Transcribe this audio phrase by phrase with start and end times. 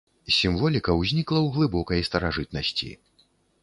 [0.37, 2.95] Сімволіка ўзнікла ў глыбокай старажытнасці.